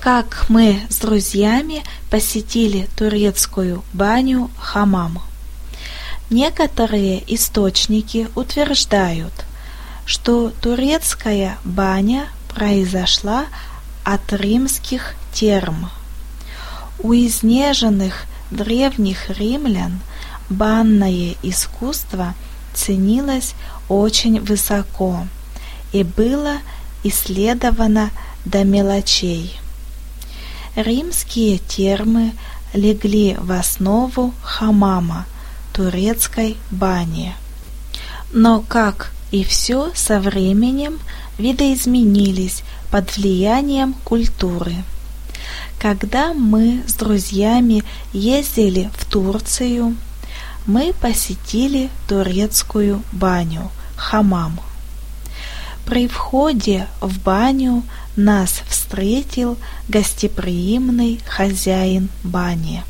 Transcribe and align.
как 0.00 0.46
мы 0.48 0.80
с 0.88 0.98
друзьями 0.98 1.82
посетили 2.10 2.88
турецкую 2.96 3.82
баню 3.92 4.50
Хамам. 4.58 5.20
Некоторые 6.30 7.22
источники 7.34 8.28
утверждают, 8.34 9.32
что 10.06 10.50
турецкая 10.60 11.58
баня 11.64 12.28
произошла 12.54 13.46
от 14.04 14.32
римских 14.32 15.14
терм. 15.32 15.90
У 17.00 17.12
изнеженных 17.12 18.24
древних 18.50 19.30
римлян 19.30 20.00
банное 20.48 21.34
искусство 21.42 22.34
ценилось 22.74 23.54
очень 23.88 24.40
высоко 24.40 25.26
и 25.92 26.04
было 26.04 26.58
исследовано 27.04 28.10
до 28.44 28.64
мелочей. 28.64 29.58
Римские 30.78 31.58
термы 31.58 32.34
легли 32.72 33.34
в 33.36 33.50
основу 33.50 34.32
хамама, 34.42 35.26
турецкой 35.72 36.56
бани. 36.70 37.34
Но, 38.32 38.60
как 38.60 39.10
и 39.32 39.42
все, 39.42 39.90
со 39.96 40.20
временем 40.20 41.00
видоизменились 41.36 42.62
под 42.92 43.16
влиянием 43.16 43.92
культуры. 44.04 44.76
Когда 45.80 46.32
мы 46.32 46.84
с 46.86 46.94
друзьями 46.94 47.82
ездили 48.12 48.88
в 48.96 49.04
Турцию, 49.04 49.96
мы 50.64 50.94
посетили 51.00 51.90
турецкую 52.06 53.02
баню, 53.10 53.72
хамам. 53.96 54.60
При 55.84 56.06
входе 56.06 56.86
в 57.00 57.18
баню 57.18 57.82
нас 58.14 58.62
встретил 58.88 59.58
гостеприимный 59.88 61.20
хозяин 61.26 62.08
бани 62.24 62.82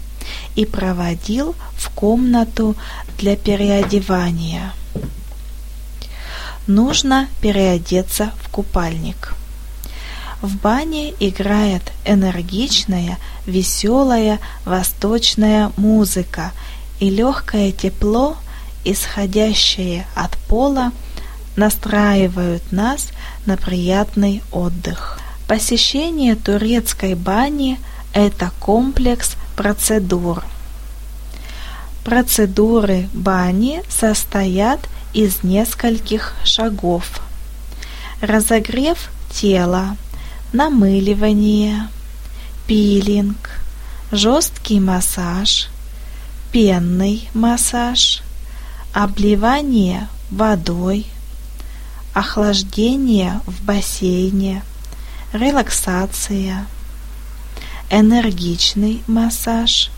и 0.55 0.65
проводил 0.65 1.57
в 1.77 1.91
комнату 1.91 2.77
для 3.19 3.35
переодевания. 3.35 4.73
Нужно 6.69 7.29
переодеться 7.41 8.33
в 8.43 8.49
купальник. 8.51 9.35
В 10.41 10.57
бане 10.59 11.15
играет 11.19 11.83
энергичная, 12.05 13.19
веселая 13.45 14.39
восточная 14.65 15.73
музыка, 15.77 16.53
и 17.01 17.11
легкое 17.11 17.73
тепло, 17.73 18.37
исходящее 18.85 20.07
от 20.15 20.37
пола, 20.49 20.93
настраивают 21.57 22.71
нас 22.71 23.09
на 23.47 23.57
приятный 23.57 24.43
отдых. 24.53 25.18
Посещение 25.49 26.37
турецкой 26.37 27.15
бани– 27.15 27.81
это 28.13 28.51
комплекс 28.61 29.35
процедур. 29.57 30.45
Процедуры 32.05 33.09
бани 33.15 33.83
состоят 33.89 34.79
из 35.15 35.43
нескольких 35.43 36.35
шагов. 36.45 37.23
Разогрев 38.21 39.09
тела, 39.33 39.97
намыливание, 40.53 41.89
пилинг, 42.67 43.63
жесткий 44.13 44.81
массаж, 44.81 45.71
пенный 46.53 47.27
массаж, 47.33 48.23
обливание 48.93 50.09
водой, 50.31 51.07
охлаждение 52.13 53.41
в 53.47 53.65
бассейне, 53.65 54.63
релаксация, 55.33 56.67
энергичный 57.91 59.03
массаж, 59.07 59.91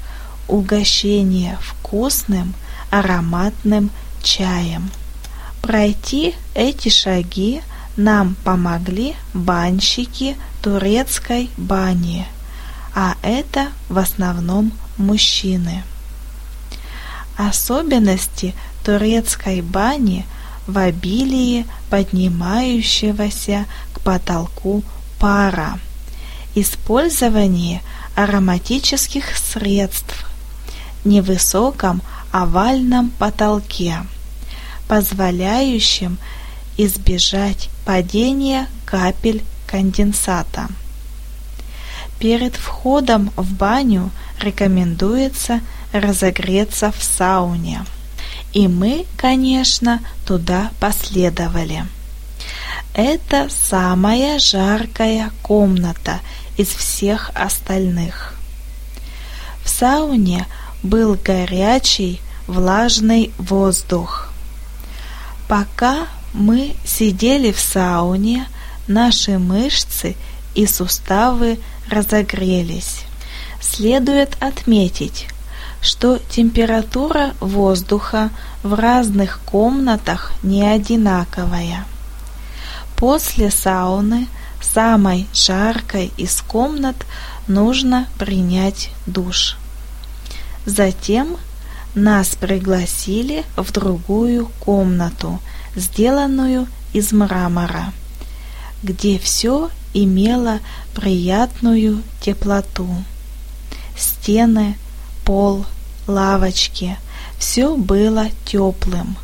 угощение 0.48 1.58
вкусным 1.60 2.54
ароматным 2.90 3.90
чаем. 4.22 4.90
Пройти 5.62 6.34
эти 6.54 6.88
шаги 6.88 7.62
нам 7.96 8.34
помогли 8.44 9.14
банщики 9.34 10.36
турецкой 10.62 11.50
бани, 11.56 12.26
а 12.94 13.14
это 13.22 13.68
в 13.88 13.98
основном 13.98 14.72
мужчины. 14.96 15.84
Особенности 17.36 18.54
турецкой 18.84 19.62
бани 19.62 20.26
в 20.66 20.78
обилии 20.78 21.66
поднимающегося 21.88 23.66
к 23.94 24.00
потолку 24.00 24.82
пара, 25.20 25.78
использование 26.56 27.82
ароматических 28.16 29.36
средств, 29.36 30.26
невысоком 31.04 32.02
овальном 32.32 33.10
потолке, 33.10 33.98
позволяющем 34.88 36.18
избежать 36.76 37.68
падения 37.84 38.66
капель 38.84 39.44
конденсата. 39.66 40.68
Перед 42.18 42.56
входом 42.56 43.30
в 43.36 43.52
баню 43.52 44.10
рекомендуется 44.40 45.60
разогреться 45.92 46.92
в 46.92 47.02
сауне. 47.02 47.84
И 48.52 48.68
мы, 48.68 49.06
конечно, 49.16 50.00
туда 50.26 50.70
последовали. 50.80 51.84
Это 52.94 53.48
самая 53.48 54.38
жаркая 54.38 55.30
комната 55.42 56.20
из 56.56 56.68
всех 56.68 57.30
остальных. 57.34 58.34
В 59.64 59.68
сауне 59.68 60.46
был 60.82 61.16
горячий, 61.22 62.20
влажный 62.46 63.32
воздух. 63.38 64.28
Пока 65.46 66.06
мы 66.32 66.74
сидели 66.84 67.52
в 67.52 67.60
сауне, 67.60 68.46
наши 68.88 69.38
мышцы 69.38 70.16
и 70.54 70.66
суставы 70.66 71.60
разогрелись. 71.88 73.02
Следует 73.60 74.36
отметить, 74.40 75.28
что 75.80 76.18
температура 76.18 77.34
воздуха 77.40 78.30
в 78.62 78.74
разных 78.74 79.40
комнатах 79.44 80.32
не 80.42 80.66
одинаковая. 80.66 81.84
После 83.00 83.50
сауны, 83.50 84.28
самой 84.60 85.26
жаркой 85.32 86.12
из 86.16 86.42
комнат, 86.42 86.96
нужно 87.48 88.06
принять 88.18 88.90
душ. 89.06 89.56
Затем 90.66 91.38
нас 91.94 92.36
пригласили 92.36 93.44
в 93.56 93.72
другую 93.72 94.50
комнату, 94.60 95.40
сделанную 95.74 96.68
из 96.92 97.10
мрамора, 97.12 97.92
где 98.82 99.18
все 99.18 99.70
имело 99.94 100.60
приятную 100.94 102.02
теплоту. 102.20 102.88
Стены, 103.96 104.76
пол, 105.24 105.64
лавочки– 106.06 106.96
все 107.40 107.74
было 107.74 108.28
теплым. 108.44 109.16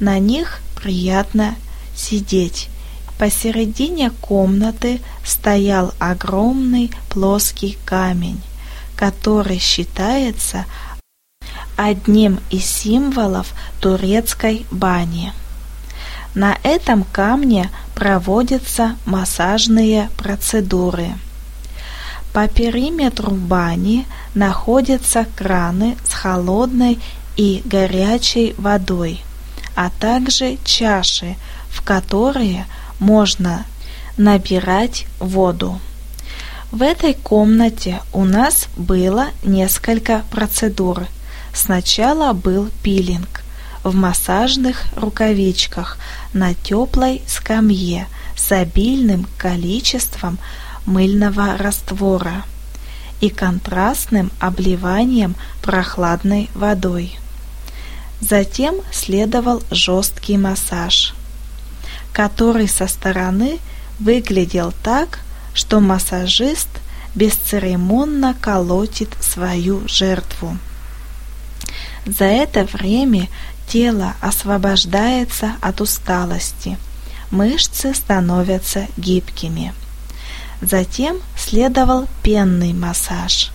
На 0.00 0.18
них 0.18 0.60
приятно 0.74 1.54
сидеть. 1.96 2.68
Посередине 3.18 4.10
комнаты 4.10 5.00
стоял 5.24 5.94
огромный 5.98 6.90
плоский 7.08 7.78
камень, 7.84 8.40
который 8.96 9.58
считается 9.58 10.66
одним 11.76 12.40
из 12.50 12.64
символов 12.64 13.54
турецкой 13.80 14.66
бани. 14.70 15.32
На 16.34 16.58
этом 16.64 17.04
камне 17.04 17.70
проводятся 17.94 18.96
массажные 19.04 20.10
процедуры. 20.16 21.10
По 22.32 22.48
периметру 22.48 23.30
бани 23.30 24.06
находятся 24.34 25.26
краны 25.36 25.96
с 26.08 26.12
холодной 26.12 26.98
и 27.36 27.62
горячей 27.64 28.56
водой, 28.58 29.22
а 29.76 29.90
также 29.90 30.58
чаши, 30.64 31.36
в 31.70 31.82
которые 31.82 32.66
можно 32.98 33.64
набирать 34.16 35.06
воду. 35.18 35.80
В 36.70 36.82
этой 36.82 37.14
комнате 37.14 38.00
у 38.12 38.24
нас 38.24 38.66
было 38.76 39.28
несколько 39.44 40.24
процедур. 40.30 41.06
Сначала 41.52 42.32
был 42.32 42.68
пилинг 42.82 43.42
в 43.84 43.94
массажных 43.94 44.86
рукавичках 44.96 45.98
на 46.32 46.54
теплой 46.54 47.22
скамье 47.28 48.08
с 48.34 48.50
обильным 48.50 49.26
количеством 49.38 50.38
мыльного 50.86 51.56
раствора 51.56 52.44
и 53.20 53.28
контрастным 53.28 54.30
обливанием 54.40 55.36
прохладной 55.62 56.50
водой. 56.54 57.18
Затем 58.20 58.76
следовал 58.90 59.62
жесткий 59.70 60.38
массаж, 60.38 61.14
который 62.14 62.68
со 62.68 62.86
стороны 62.86 63.58
выглядел 63.98 64.72
так, 64.82 65.18
что 65.52 65.80
массажист 65.80 66.68
бесцеремонно 67.14 68.34
колотит 68.40 69.10
свою 69.20 69.86
жертву. 69.86 70.56
За 72.06 72.24
это 72.24 72.64
время 72.64 73.28
тело 73.68 74.14
освобождается 74.20 75.56
от 75.60 75.80
усталости, 75.80 76.78
мышцы 77.30 77.92
становятся 77.94 78.86
гибкими. 78.96 79.74
Затем 80.62 81.16
следовал 81.36 82.06
пенный 82.22 82.72
массаж. 82.72 83.50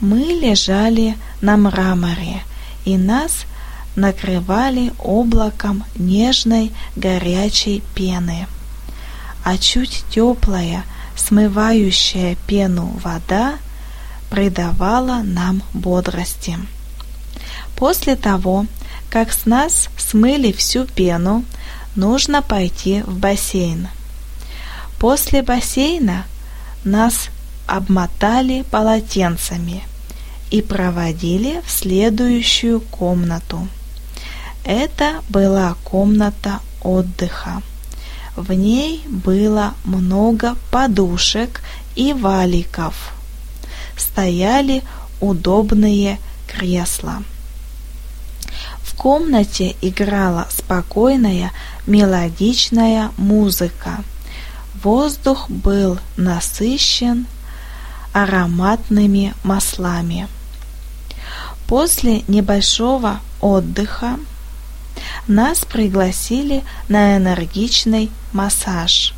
Мы 0.00 0.20
лежали 0.20 1.16
на 1.40 1.56
мраморе, 1.56 2.42
и 2.84 2.96
нас 2.96 3.44
накрывали 3.96 4.92
облаком 4.98 5.84
нежной 5.96 6.72
горячей 6.96 7.82
пены. 7.94 8.46
А 9.44 9.58
чуть 9.58 10.04
теплая, 10.10 10.84
смывающая 11.16 12.36
пену 12.46 12.98
вода 13.02 13.54
придавала 14.30 15.20
нам 15.22 15.62
бодрости. 15.74 16.58
После 17.76 18.16
того, 18.16 18.66
как 19.10 19.32
с 19.32 19.44
нас 19.44 19.88
смыли 19.98 20.52
всю 20.52 20.86
пену, 20.86 21.44
нужно 21.96 22.40
пойти 22.40 23.02
в 23.02 23.18
бассейн. 23.18 23.88
После 24.98 25.42
бассейна 25.42 26.24
нас 26.84 27.28
обмотали 27.66 28.62
полотенцами 28.70 29.82
и 30.50 30.62
проводили 30.62 31.60
в 31.66 31.70
следующую 31.70 32.80
комнату. 32.80 33.66
Это 34.64 35.22
была 35.28 35.76
комната 35.84 36.60
отдыха. 36.82 37.62
В 38.36 38.52
ней 38.52 39.02
было 39.06 39.74
много 39.84 40.56
подушек 40.70 41.62
и 41.96 42.12
валиков. 42.12 43.12
Стояли 43.96 44.82
удобные 45.20 46.18
кресла. 46.46 47.22
В 48.82 48.94
комнате 48.96 49.74
играла 49.80 50.46
спокойная 50.50 51.52
мелодичная 51.86 53.10
музыка. 53.16 54.04
Воздух 54.82 55.50
был 55.50 55.98
насыщен 56.16 57.26
ароматными 58.12 59.34
маслами. 59.42 60.28
После 61.66 62.22
небольшого 62.28 63.20
отдыха 63.40 64.18
нас 65.26 65.60
пригласили 65.60 66.64
на 66.88 67.16
энергичный 67.16 68.10
массаж, 68.32 69.14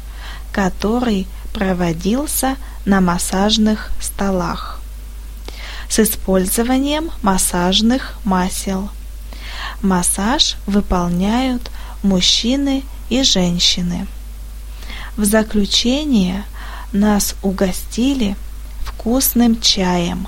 который 0.52 1.26
проводился 1.52 2.56
на 2.84 3.00
массажных 3.00 3.90
столах 4.00 4.80
с 5.88 6.00
использованием 6.00 7.10
массажных 7.22 8.14
масел. 8.24 8.90
Массаж 9.80 10.56
выполняют 10.66 11.70
мужчины 12.02 12.82
и 13.10 13.22
женщины. 13.22 14.06
В 15.16 15.24
заключение 15.24 16.44
нас 16.92 17.36
угостили 17.42 18.36
вкусным 18.84 19.60
чаем. 19.60 20.26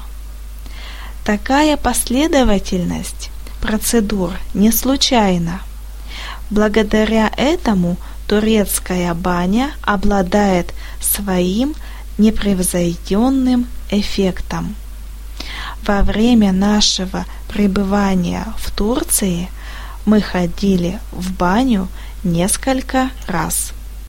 Такая 1.24 1.76
последовательность 1.76 3.30
процедур 3.66 4.30
не 4.54 4.70
случайна. 4.70 5.60
Благодаря 6.50 7.32
этому 7.36 7.96
турецкая 8.28 9.12
баня 9.12 9.72
обладает 9.82 10.72
своим 11.00 11.74
непревзойденным 12.16 13.66
эффектом. 13.90 14.76
Во 15.84 16.02
время 16.02 16.52
нашего 16.52 17.24
пребывания 17.48 18.46
в 18.56 18.70
Турции 18.70 19.50
мы 20.04 20.20
ходили 20.20 21.00
в 21.10 21.32
баню 21.32 21.88
несколько 22.22 23.10
раз. 23.26 23.72